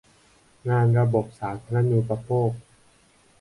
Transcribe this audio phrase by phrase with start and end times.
[0.69, 2.51] งานระบบสาธารณูปโภค